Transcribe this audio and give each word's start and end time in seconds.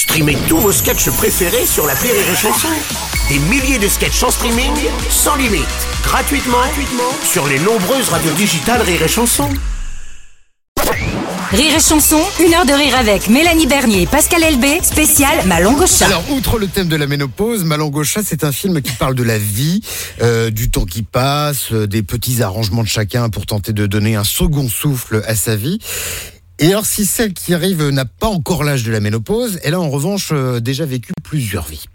Streamez 0.00 0.38
tous 0.48 0.56
vos 0.56 0.72
sketchs 0.72 1.10
préférés 1.10 1.66
sur 1.66 1.86
la 1.86 1.92
Rire 1.92 2.14
et 2.14 2.34
Chanson. 2.34 2.68
Des 3.28 3.38
milliers 3.38 3.78
de 3.78 3.86
sketchs 3.86 4.22
en 4.22 4.30
streaming, 4.30 4.72
sans 5.10 5.36
limite, 5.36 5.66
gratuitement, 6.02 6.56
gratuitement 6.56 7.12
sur 7.22 7.46
les 7.46 7.58
nombreuses 7.58 8.08
radios 8.08 8.32
digitales 8.32 8.80
Rire 8.80 9.02
et 9.02 9.08
Chanson. 9.08 9.50
Rire 11.50 11.76
et 11.76 11.80
chanson, 11.80 12.18
une 12.42 12.54
heure 12.54 12.64
de 12.64 12.72
rire 12.72 12.96
avec 12.96 13.28
Mélanie 13.28 13.66
Bernier 13.66 14.02
et 14.02 14.06
Pascal 14.06 14.42
Elbé, 14.42 14.78
spécial 14.82 15.46
Malon 15.46 15.74
Gauchat. 15.74 16.06
Alors, 16.06 16.24
outre 16.30 16.58
le 16.58 16.66
thème 16.66 16.88
de 16.88 16.96
la 16.96 17.06
ménopause, 17.06 17.64
Malon 17.64 17.88
Gauchat, 17.88 18.22
c'est 18.24 18.42
un 18.42 18.52
film 18.52 18.80
qui 18.80 18.92
parle 18.92 19.14
de 19.14 19.22
la 19.22 19.36
vie, 19.36 19.82
euh, 20.22 20.48
du 20.48 20.70
temps 20.70 20.86
qui 20.86 21.02
passe, 21.02 21.72
euh, 21.72 21.86
des 21.86 22.02
petits 22.02 22.40
arrangements 22.42 22.84
de 22.84 22.88
chacun 22.88 23.28
pour 23.28 23.44
tenter 23.44 23.74
de 23.74 23.86
donner 23.86 24.16
un 24.16 24.24
second 24.24 24.66
souffle 24.68 25.22
à 25.26 25.34
sa 25.34 25.56
vie. 25.56 25.78
Et 26.62 26.66
alors, 26.66 26.84
si 26.84 27.06
celle 27.06 27.32
qui 27.32 27.54
arrive 27.54 27.88
n'a 27.88 28.04
pas 28.04 28.26
encore 28.26 28.64
l'âge 28.64 28.84
de 28.84 28.92
la 28.92 29.00
ménopause, 29.00 29.58
elle 29.64 29.72
a 29.72 29.80
en 29.80 29.88
revanche 29.88 30.28
euh, 30.32 30.60
déjà 30.60 30.84
vécu 30.84 31.14
plusieurs 31.22 31.66
vies. 31.66 31.86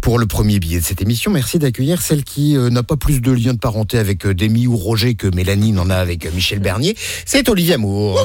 Pour 0.00 0.18
le 0.18 0.24
premier 0.24 0.58
billet 0.58 0.80
de 0.80 0.84
cette 0.84 1.02
émission, 1.02 1.30
merci 1.30 1.58
d'accueillir 1.58 2.00
celle 2.00 2.24
qui 2.24 2.56
euh, 2.56 2.70
n'a 2.70 2.82
pas 2.82 2.96
plus 2.96 3.20
de 3.20 3.30
lien 3.30 3.52
de 3.52 3.58
parenté 3.58 3.98
avec 3.98 4.24
euh, 4.24 4.34
Demi 4.34 4.66
ou 4.66 4.78
Roger 4.78 5.14
que 5.14 5.26
Mélanie 5.26 5.72
n'en 5.72 5.90
a 5.90 5.96
avec 5.96 6.32
Michel 6.32 6.60
Bernier. 6.60 6.96
C'est 7.26 7.50
Olivier 7.50 7.74
Amour. 7.74 8.24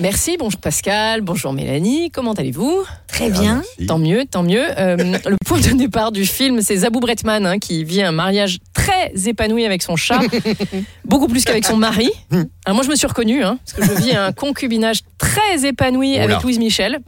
Merci, 0.00 0.36
bonjour 0.38 0.60
Pascal, 0.60 1.22
bonjour 1.22 1.52
Mélanie, 1.52 2.12
comment 2.12 2.32
allez-vous? 2.32 2.84
Très 3.08 3.30
bien. 3.30 3.62
Tant 3.88 3.98
mieux, 3.98 4.26
tant 4.26 4.44
mieux. 4.44 4.62
Euh, 4.78 4.96
le 5.26 5.36
point 5.44 5.58
de 5.58 5.76
départ 5.76 6.12
du 6.12 6.24
film, 6.24 6.62
c'est 6.62 6.76
Zabou 6.76 7.00
Bretman 7.00 7.44
hein, 7.44 7.58
qui 7.58 7.82
vit 7.82 8.02
un 8.02 8.12
mariage 8.12 8.58
très 8.72 9.10
épanoui 9.26 9.66
avec 9.66 9.82
son 9.82 9.96
chat, 9.96 10.20
beaucoup 11.04 11.26
plus 11.26 11.44
qu'avec 11.44 11.64
son 11.64 11.76
mari. 11.76 12.12
Alors 12.30 12.46
moi 12.76 12.84
je 12.84 12.90
me 12.90 12.94
suis 12.94 13.08
reconnue, 13.08 13.42
hein, 13.42 13.58
parce 13.64 13.88
que 13.88 13.96
je 13.96 14.00
vis 14.00 14.14
un 14.14 14.30
concubinage 14.30 15.00
très 15.18 15.66
épanoui 15.66 16.14
Oula. 16.14 16.22
avec 16.22 16.42
Louise 16.44 16.60
Michel. 16.60 17.00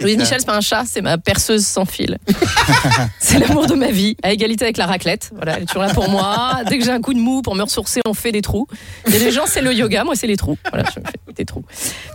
Louise 0.00 0.16
Michel, 0.16 0.40
c'est 0.40 0.46
pas 0.46 0.56
un 0.56 0.60
chat, 0.60 0.84
c'est 0.86 1.02
ma 1.02 1.18
perceuse 1.18 1.66
sans 1.66 1.84
fil. 1.84 2.18
c'est 3.18 3.38
l'amour 3.38 3.66
de 3.66 3.74
ma 3.74 3.90
vie, 3.90 4.16
à 4.22 4.32
égalité 4.32 4.64
avec 4.64 4.76
la 4.76 4.86
raclette. 4.86 5.30
Voilà, 5.34 5.56
elle 5.56 5.64
est 5.64 5.66
toujours 5.66 5.82
là 5.82 5.92
pour 5.92 6.08
moi. 6.08 6.60
Dès 6.68 6.78
que 6.78 6.84
j'ai 6.84 6.90
un 6.90 7.00
coup 7.00 7.14
de 7.14 7.18
mou 7.18 7.42
pour 7.42 7.54
me 7.54 7.62
ressourcer, 7.62 8.00
on 8.06 8.14
fait 8.14 8.32
des 8.32 8.42
trous. 8.42 8.66
Il 9.06 9.12
y 9.12 9.16
a 9.16 9.20
des 9.20 9.30
gens, 9.30 9.44
c'est 9.46 9.60
le 9.60 9.72
yoga, 9.74 10.04
moi, 10.04 10.14
c'est 10.14 10.26
les 10.26 10.36
trous. 10.36 10.56
Voilà, 10.70 10.88
je 10.88 10.94
fais 10.94 11.32
des 11.36 11.44
trous. 11.44 11.64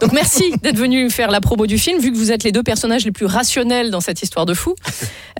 Donc 0.01 0.11
merci 0.13 0.43
d'être 0.63 0.77
venu 0.77 1.09
faire 1.09 1.29
la 1.29 1.41
promo 1.41 1.67
du 1.67 1.77
film, 1.77 1.99
vu 1.99 2.11
que 2.11 2.17
vous 2.17 2.31
êtes 2.31 2.43
les 2.43 2.51
deux 2.51 2.63
personnages 2.63 3.05
les 3.05 3.11
plus 3.11 3.25
rationnels 3.25 3.91
dans 3.91 4.01
cette 4.01 4.21
histoire 4.21 4.45
de 4.45 4.53
fou. 4.53 4.75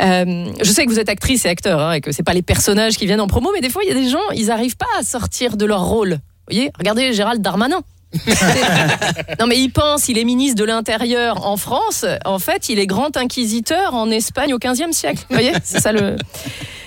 Euh, 0.01 0.47
je 0.61 0.71
sais 0.71 0.85
que 0.85 0.91
vous 0.91 0.99
êtes 0.99 1.09
actrice 1.09 1.45
et 1.45 1.49
acteur, 1.49 1.79
hein, 1.79 1.93
et 1.93 2.01
que 2.01 2.11
c'est 2.11 2.23
pas 2.23 2.33
les 2.33 2.43
personnages 2.43 2.97
qui 2.97 3.05
viennent 3.05 3.21
en 3.21 3.27
promo, 3.27 3.51
mais 3.53 3.61
des 3.61 3.69
fois, 3.69 3.83
il 3.83 3.89
y 3.89 3.91
a 3.91 3.95
des 3.95 4.09
gens, 4.09 4.29
ils 4.35 4.51
arrivent 4.51 4.77
pas 4.77 4.85
à 4.99 5.03
sortir 5.03 5.57
de 5.57 5.65
leur 5.65 5.85
rôle. 5.85 6.11
Vous 6.47 6.53
voyez, 6.53 6.71
regardez 6.77 7.11
Gérald 7.13 7.41
Darmanin. 7.41 7.81
non 9.39 9.47
mais 9.47 9.59
il 9.59 9.69
pense, 9.69 10.07
il 10.07 10.17
est 10.17 10.23
ministre 10.23 10.55
de 10.55 10.63
l'Intérieur 10.63 11.45
en 11.45 11.57
France. 11.57 12.05
En 12.23 12.39
fait, 12.39 12.69
il 12.69 12.79
est 12.79 12.87
grand 12.87 13.17
inquisiteur 13.17 13.93
en 13.93 14.09
Espagne 14.09 14.53
au 14.53 14.57
15e 14.57 14.93
siècle. 14.93 15.25
Vous 15.29 15.35
voyez, 15.35 15.53
c'est 15.63 15.79
ça 15.79 15.91
le. 15.91 16.15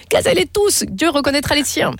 Casez-les 0.08 0.46
tous, 0.46 0.84
Dieu 0.88 1.10
reconnaîtra 1.10 1.54
les 1.54 1.64
siens. 1.64 1.92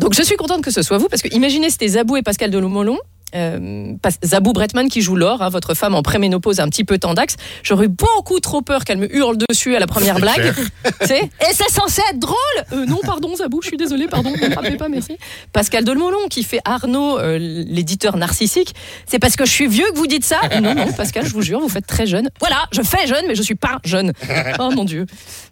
Donc 0.00 0.14
je 0.14 0.22
suis 0.22 0.36
contente 0.36 0.62
que 0.62 0.72
ce 0.72 0.82
soit 0.82 0.98
vous, 0.98 1.08
parce 1.08 1.22
que 1.22 1.32
imaginez 1.34 1.70
c'était 1.70 1.88
Zabou 1.88 2.16
et 2.16 2.22
Pascal 2.22 2.50
Delomolon. 2.50 2.98
Euh, 3.34 3.92
Zabou 4.24 4.52
Bretman 4.52 4.88
qui 4.88 5.00
joue 5.00 5.16
Laure, 5.16 5.42
hein, 5.42 5.48
votre 5.48 5.74
femme 5.74 5.94
en 5.94 6.02
préménopause 6.02 6.60
un 6.60 6.68
petit 6.68 6.84
peu 6.84 6.98
tendax. 6.98 7.36
J'aurais 7.62 7.88
beaucoup 7.88 8.40
trop 8.40 8.62
peur 8.62 8.84
qu'elle 8.84 8.98
me 8.98 9.14
hurle 9.14 9.36
dessus 9.48 9.74
à 9.74 9.78
la 9.78 9.86
première 9.86 10.18
blague. 10.20 10.52
Et 11.10 11.52
c'est 11.52 11.70
censé 11.70 12.02
être 12.10 12.18
drôle 12.18 12.36
Euh, 12.72 12.86
Non, 12.86 12.98
pardon 13.04 13.34
Zabou, 13.36 13.60
je 13.62 13.68
suis 13.68 13.76
désolée, 13.76 14.06
pardon, 14.08 14.30
ne 14.30 14.46
me 14.46 14.50
frappez 14.52 14.76
pas, 14.76 14.88
merci. 14.88 15.16
Pascal 15.52 15.84
Delmolon 15.84 16.28
qui 16.28 16.42
fait 16.42 16.60
Arnaud, 16.64 17.18
euh, 17.18 17.38
l'éditeur 17.38 18.16
narcissique. 18.16 18.74
C'est 19.06 19.18
parce 19.18 19.36
que 19.36 19.44
je 19.44 19.50
suis 19.50 19.66
vieux 19.66 19.86
que 19.92 19.96
vous 19.98 20.06
dites 20.06 20.24
ça 20.24 20.40
Non, 20.60 20.74
non, 20.74 20.92
Pascal, 20.92 21.26
je 21.26 21.32
vous 21.32 21.42
jure, 21.42 21.60
vous 21.60 21.68
faites 21.68 21.86
très 21.86 22.06
jeune. 22.06 22.28
Voilà, 22.40 22.64
je 22.72 22.82
fais 22.82 23.06
jeune, 23.06 23.24
mais 23.28 23.34
je 23.34 23.42
suis 23.42 23.54
pas 23.54 23.78
jeune. 23.84 24.12
Oh 24.58 24.70
mon 24.70 24.84
Dieu. 24.84 25.06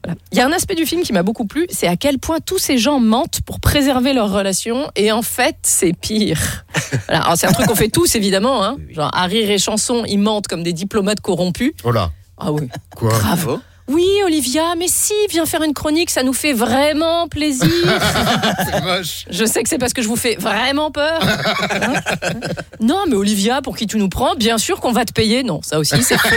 Voilà. 0.04 0.18
Il 0.32 0.38
y 0.38 0.40
a 0.40 0.46
un 0.46 0.52
aspect 0.52 0.74
du 0.74 0.86
film 0.86 1.02
qui 1.02 1.12
m'a 1.12 1.22
beaucoup 1.22 1.46
plu, 1.46 1.66
c'est 1.70 1.86
à 1.88 1.96
quel 1.96 2.18
point 2.18 2.38
tous 2.44 2.58
ces 2.58 2.78
gens 2.78 3.00
mentent 3.00 3.40
pour 3.44 3.60
préserver 3.60 4.12
leur 4.12 4.30
relation, 4.30 4.90
et 4.96 5.12
en 5.12 5.22
fait, 5.22 5.56
c'est 5.62 5.92
pire. 5.92 6.64
Voilà. 7.08 7.34
C'est 7.36 7.46
un 7.46 7.52
truc 7.52 7.69
qu'on 7.70 7.76
fait 7.76 7.88
tous, 7.88 8.14
évidemment. 8.14 8.64
Hein. 8.64 8.76
Genre, 8.90 9.10
à 9.14 9.24
rire 9.26 9.50
et 9.50 9.58
chanson, 9.58 10.04
ils 10.06 10.18
mentent 10.18 10.48
comme 10.48 10.62
des 10.62 10.72
diplomates 10.72 11.20
corrompus. 11.20 11.72
Oh 11.84 11.92
là, 11.92 12.10
Ah 12.38 12.52
oui. 12.52 12.68
quoi? 12.96 13.10
Bravo. 13.10 13.60
Oui, 13.90 14.06
Olivia, 14.24 14.76
mais 14.78 14.86
si, 14.86 15.14
viens 15.30 15.46
faire 15.46 15.64
une 15.64 15.74
chronique, 15.74 16.10
ça 16.10 16.22
nous 16.22 16.32
fait 16.32 16.52
vraiment 16.52 17.26
plaisir. 17.26 17.66
C'est 18.64 18.84
moche. 18.84 19.24
Je 19.28 19.44
sais 19.44 19.64
que 19.64 19.68
c'est 19.68 19.78
parce 19.78 19.92
que 19.92 20.00
je 20.00 20.06
vous 20.06 20.16
fais 20.16 20.36
vraiment 20.36 20.92
peur. 20.92 21.20
Hein 21.22 21.94
non, 22.80 23.02
mais 23.08 23.16
Olivia, 23.16 23.62
pour 23.62 23.76
qui 23.76 23.88
tu 23.88 23.96
nous 23.96 24.08
prends, 24.08 24.36
bien 24.36 24.58
sûr 24.58 24.80
qu'on 24.80 24.92
va 24.92 25.04
te 25.04 25.12
payer. 25.12 25.42
Non, 25.42 25.60
ça 25.62 25.80
aussi, 25.80 26.00
c'est 26.04 26.18
faux. 26.18 26.28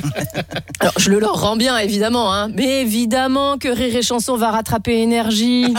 Alors, 0.80 0.92
je 0.96 1.10
le 1.10 1.18
leur 1.18 1.40
rends 1.40 1.56
bien, 1.56 1.76
évidemment. 1.78 2.32
Hein. 2.32 2.48
Mais 2.54 2.82
évidemment 2.82 3.58
que 3.58 3.68
Rire 3.68 3.96
et 3.96 4.02
Chanson 4.02 4.36
va 4.36 4.52
rattraper 4.52 5.00
énergie. 5.00 5.74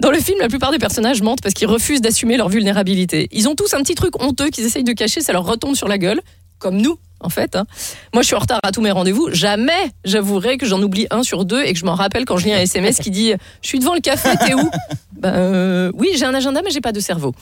Dans 0.00 0.10
le 0.10 0.18
film, 0.18 0.40
la 0.40 0.48
plupart 0.48 0.72
des 0.72 0.78
personnages 0.78 1.22
mentent 1.22 1.40
parce 1.40 1.54
qu'ils 1.54 1.68
refusent 1.68 2.02
d'assumer 2.02 2.36
leur 2.36 2.50
vulnérabilité. 2.50 3.28
Ils 3.32 3.48
ont 3.48 3.54
tous 3.54 3.72
un 3.72 3.78
petit 3.78 3.94
truc 3.94 4.22
honteux 4.22 4.50
qu'ils 4.50 4.64
essayent 4.64 4.84
de 4.84 4.92
cacher, 4.92 5.22
ça 5.22 5.32
leur 5.32 5.44
retombe 5.44 5.74
sur 5.74 5.88
la 5.88 5.96
gueule, 5.96 6.20
comme 6.58 6.76
nous. 6.76 6.98
En 7.22 7.28
fait, 7.28 7.56
hein. 7.56 7.64
moi 8.12 8.22
je 8.22 8.26
suis 8.26 8.34
en 8.34 8.40
retard 8.40 8.60
à 8.62 8.72
tous 8.72 8.80
mes 8.80 8.90
rendez-vous. 8.90 9.28
Jamais 9.32 9.92
j'avouerai 10.04 10.58
que 10.58 10.66
j'en 10.66 10.82
oublie 10.82 11.06
un 11.10 11.22
sur 11.22 11.44
deux 11.44 11.62
et 11.62 11.72
que 11.72 11.78
je 11.78 11.84
m'en 11.84 11.94
rappelle 11.94 12.24
quand 12.24 12.36
je 12.36 12.46
lis 12.46 12.52
un 12.52 12.58
SMS 12.60 12.98
qui 12.98 13.10
dit 13.10 13.32
Je 13.62 13.68
suis 13.68 13.78
devant 13.78 13.94
le 13.94 14.00
café, 14.00 14.30
t'es 14.44 14.54
où? 14.54 14.70
Ben, 15.22 15.34
euh, 15.34 15.92
Oui, 15.94 16.08
j'ai 16.16 16.24
un 16.24 16.34
agenda, 16.34 16.62
mais 16.64 16.72
j'ai 16.72 16.80
pas 16.80 16.90
de 16.90 16.98
cerveau. 16.98 17.32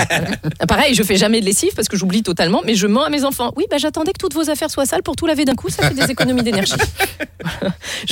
Pareil, 0.68 0.92
je 0.94 1.04
fais 1.04 1.16
jamais 1.16 1.40
de 1.40 1.46
lessive 1.46 1.70
parce 1.76 1.86
que 1.86 1.96
j'oublie 1.96 2.24
totalement, 2.24 2.62
mais 2.64 2.74
je 2.74 2.88
mens 2.88 3.04
à 3.04 3.10
mes 3.10 3.24
enfants. 3.24 3.52
Oui, 3.56 3.64
ben, 3.70 3.78
j'attendais 3.78 4.12
que 4.12 4.18
toutes 4.18 4.34
vos 4.34 4.50
affaires 4.50 4.70
soient 4.70 4.86
sales 4.86 5.04
pour 5.04 5.14
tout 5.14 5.26
laver 5.26 5.44
d'un 5.44 5.54
coup, 5.54 5.68
ça 5.68 5.88
fait 5.88 5.94
des 5.94 6.10
économies 6.10 6.42
d'énergie. 6.42 6.74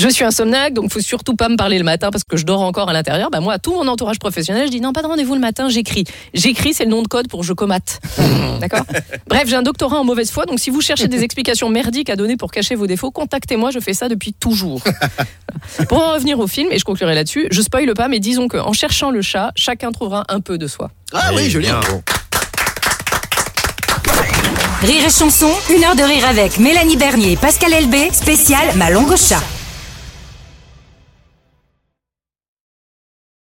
je 0.00 0.09
suis 0.09 0.25
insomniaque, 0.25 0.72
donc 0.72 0.91
faut 0.91 1.00
surtout 1.00 1.37
pas 1.37 1.49
me 1.49 1.56
parler 1.56 1.78
le 1.78 1.84
matin 1.84 2.11
parce 2.11 2.25
que 2.25 2.37
je 2.37 2.44
dors 2.44 2.62
encore 2.62 2.88
à 2.88 2.93
l'intérieur. 2.93 3.31
Ben, 3.31 3.41
moi, 3.41 3.55
à 3.55 3.59
tout 3.59 3.72
mon 3.75 3.87
entourage 3.87 4.19
professionnel, 4.19 4.66
je 4.66 4.71
dis 4.72 4.81
non, 4.81 4.93
pas 4.93 5.03
de 5.03 5.06
rendez-vous 5.06 5.34
le 5.34 5.41
matin, 5.41 5.69
j'écris. 5.69 6.05
J'écris, 6.33 6.72
c'est 6.72 6.84
le 6.84 6.91
nom 6.91 7.03
de 7.03 7.09
code 7.09 7.28
pour 7.28 7.44
je 7.44 7.53
comate. 7.53 8.00
D'accord? 8.60 8.84
Bref, 9.28 9.44
j'ai 9.47 9.56
un 9.56 9.62
doctorat 9.62 10.00
en 10.00 10.05
mauvaise 10.05 10.31
foi, 10.31 10.47
donc 10.47 10.59
si 10.59 10.71
vous 10.71 10.81
cherchez 10.81 11.06
des 11.06 11.22
explications 11.22 11.69
merdiques 11.69 12.09
à 12.09 12.16
donner 12.16 12.37
pour 12.37 12.50
cacher 12.50 12.75
vos 12.75 12.87
défauts, 12.87 13.10
contactez-moi, 13.10 13.71
je 13.71 13.78
fais 13.78 13.93
ça 13.93 14.09
depuis 14.09 14.33
toujours. 14.33 14.83
Pour 15.89 15.99
en 15.99 16.15
revenir 16.15 16.39
au 16.39 16.47
film, 16.47 16.72
et 16.72 16.78
je 16.78 16.84
conclurai 16.84 17.15
là-dessus, 17.15 17.49
je 17.50 17.60
spoile 17.60 17.93
pas, 17.94 18.09
mais 18.09 18.21
disons 18.21 18.49
qu'en 18.49 18.72
cherchant 18.72 19.10
le 19.10 19.21
chat, 19.21 19.53
chacun 19.55 19.93
trouvera 19.93 20.25
un 20.28 20.41
peu 20.41 20.56
de 20.56 20.66
soi. 20.66 20.91
Ah 21.12 21.31
oui, 21.34 21.50
joli. 21.50 21.69
Rire 24.83 25.05
et 25.06 25.10
chanson, 25.10 25.50
une 25.69 25.84
heure 25.84 25.97
de 25.97 26.03
rire 26.03 26.27
avec 26.27 26.59
Mélanie 26.59 26.97
Bernier 26.97 27.33
et 27.33 27.37
Pascal 27.37 27.72
Elbé, 27.72 28.09
spécial 28.12 28.66
Malon 28.77 29.03
Gauchat. 29.03 29.43